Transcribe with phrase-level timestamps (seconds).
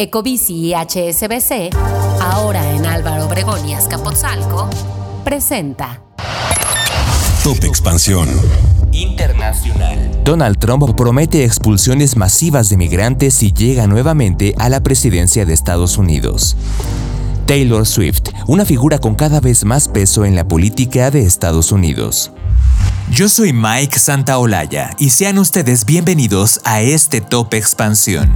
[0.00, 1.76] Ecobici y HSBC,
[2.22, 4.70] ahora en Álvaro Obregón y Azcapotzalco,
[5.24, 6.00] presenta
[7.44, 8.26] Top Expansión
[8.92, 10.22] Internacional.
[10.24, 15.98] Donald Trump promete expulsiones masivas de migrantes si llega nuevamente a la presidencia de Estados
[15.98, 16.56] Unidos.
[17.44, 22.32] Taylor Swift, una figura con cada vez más peso en la política de Estados Unidos.
[23.10, 28.32] Yo soy Mike Santaolalla y sean ustedes bienvenidos a este Top Expansión.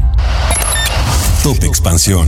[1.44, 2.26] Top Expansión.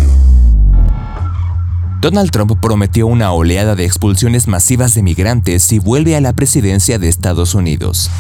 [2.03, 6.99] Donald Trump prometió una oleada de expulsiones masivas de migrantes si vuelve a la presidencia
[6.99, 8.11] de Estados Unidos.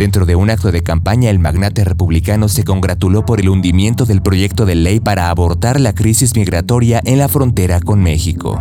[0.00, 4.22] Dentro de un acto de campaña, el magnate republicano se congratuló por el hundimiento del
[4.22, 8.58] proyecto de ley para abortar la crisis migratoria en la frontera con México.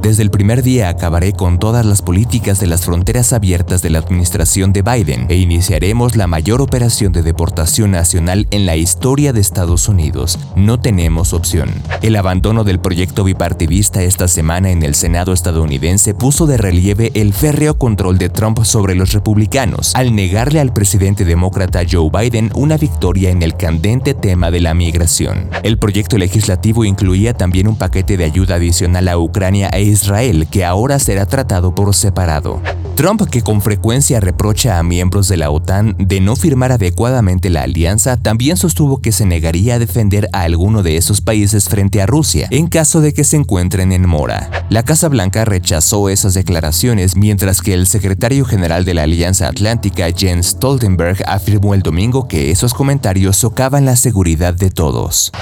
[0.00, 3.98] Desde el primer día acabaré con todas las políticas de las fronteras abiertas de la
[3.98, 9.42] administración de Biden e iniciaremos la mayor operación de deportación nacional en la historia de
[9.42, 10.38] Estados Unidos.
[10.56, 11.68] No tenemos opción.
[12.00, 17.34] El abandono del proyecto bipartidista esta semana en el Senado estadounidense puso de relieve el
[17.34, 22.76] férreo control de Trump sobre los republicanos, al negar al presidente demócrata Joe Biden una
[22.76, 25.50] victoria en el candente tema de la migración.
[25.64, 30.64] El proyecto legislativo incluía también un paquete de ayuda adicional a Ucrania e Israel que
[30.64, 32.62] ahora será tratado por separado.
[32.96, 37.62] Trump, que con frecuencia reprocha a miembros de la OTAN de no firmar adecuadamente la
[37.62, 42.06] alianza, también sostuvo que se negaría a defender a alguno de esos países frente a
[42.06, 44.50] Rusia en caso de que se encuentren en mora.
[44.70, 50.06] La Casa Blanca rechazó esas declaraciones mientras que el secretario general de la Alianza Atlántica,
[50.16, 55.32] Jens Stoltenberg, afirmó el domingo que esos comentarios socavan la seguridad de todos.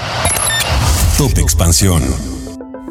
[1.17, 2.34] Top Expansión.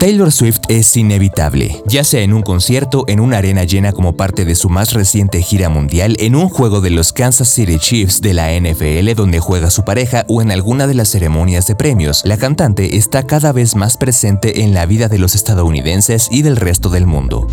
[0.05, 4.45] Taylor Swift es inevitable, ya sea en un concierto, en una arena llena como parte
[4.45, 8.35] de su más reciente gira mundial, en un juego de los Kansas City Chiefs de
[8.35, 12.21] la NFL donde juega su pareja o en alguna de las ceremonias de premios.
[12.27, 16.57] La cantante está cada vez más presente en la vida de los estadounidenses y del
[16.57, 17.47] resto del mundo.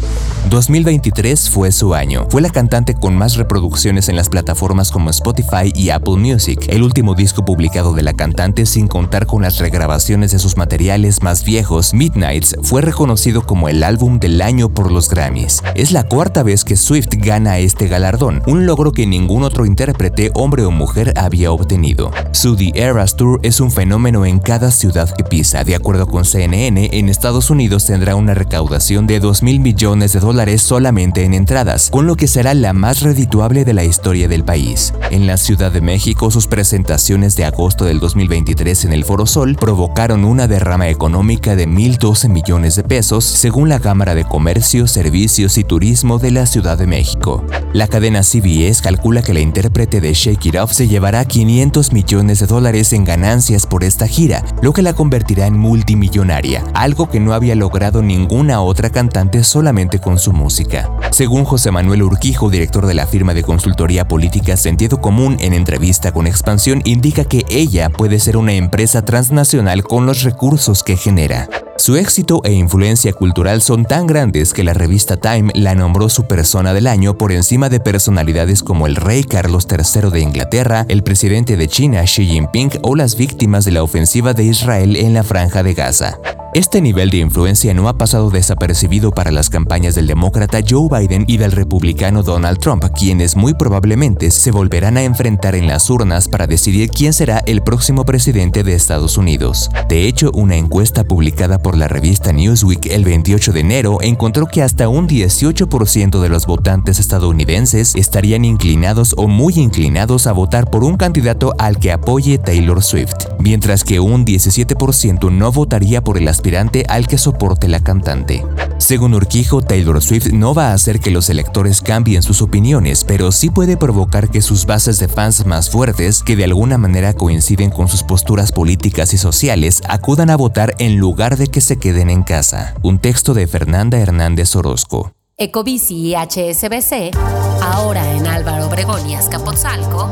[0.50, 2.28] 2023 fue su año.
[2.29, 6.84] Fue la cantante con más reproducciones en las plataformas como Spotify y Apple Music, el
[6.84, 11.45] último disco publicado de la cantante sin contar con las regrabaciones de sus materiales más
[11.45, 15.62] viejos, Midnight fue reconocido como el álbum del año por los Grammys.
[15.75, 20.31] Es la cuarta vez que Swift gana este galardón, un logro que ningún otro intérprete,
[20.34, 22.12] hombre o mujer, había obtenido.
[22.31, 25.63] Su The Eras Tour es un fenómeno en cada ciudad que pisa.
[25.63, 30.19] De acuerdo con CNN, en Estados Unidos tendrá una recaudación de 2 mil millones de
[30.19, 34.44] dólares solamente en entradas, con lo que será la más redituable de la historia del
[34.44, 34.94] país.
[35.12, 39.56] En la Ciudad de México, sus presentaciones de agosto del 2023 en el Foro Sol
[39.56, 45.58] provocaron una derrama económica de 1.012 millones de pesos, según la Cámara de Comercio, Servicios
[45.58, 47.44] y Turismo de la Ciudad de México.
[47.74, 52.40] La cadena CBS calcula que la intérprete de Shake It Off se llevará 500 millones
[52.40, 57.20] de dólares en ganancias por esta gira, lo que la convertirá en multimillonaria, algo que
[57.20, 60.90] no había logrado ninguna otra cantante solamente con su música.
[61.12, 66.12] Según José Manuel Urquijo, director de la firma de consultoría política Sentido Común, en entrevista
[66.12, 71.47] con Expansión, indica que ella puede ser una empresa transnacional con los recursos que genera.
[71.78, 76.28] Su éxito e influencia cultural son tan grandes que la revista Time la nombró su
[76.28, 81.04] persona del año por encima de personalidades como el rey Carlos III de Inglaterra, el
[81.04, 85.24] presidente de China Xi Jinping o las víctimas de la ofensiva de Israel en la
[85.24, 86.20] franja de Gaza.
[86.53, 91.23] Este nivel de influencia no ha pasado desapercibido para las campañas del demócrata Joe Biden
[91.25, 96.28] y del republicano Donald Trump, quienes muy probablemente se volverán a enfrentar en las urnas
[96.28, 99.69] para decidir quién será el próximo presidente de Estados Unidos.
[99.88, 104.61] De hecho, una encuesta publicada por la revista Newsweek el 28 de enero encontró que
[104.61, 110.84] hasta un 18% de los votantes estadounidenses estarían inclinados o muy inclinados a votar por
[110.84, 116.28] un candidato al que apoye Taylor Swift, mientras que un 17% no votaría por el
[116.41, 118.43] aspirante al que soporte la cantante.
[118.79, 123.32] Según Urquijo, Taylor Swift no va a hacer que los electores cambien sus opiniones, pero
[123.32, 127.70] sí puede provocar que sus bases de fans más fuertes, que de alguna manera coinciden
[127.70, 132.09] con sus posturas políticas y sociales, acudan a votar en lugar de que se queden
[132.09, 132.73] en casa.
[132.82, 135.11] Un texto de Fernanda Hernández Orozco.
[135.38, 137.16] Ecobici y HSBC,
[137.61, 140.09] ahora en Álvaro Obregón y Azcapotzalco,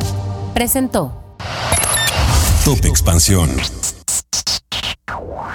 [0.53, 1.11] presentó
[2.63, 3.49] Top Expansión.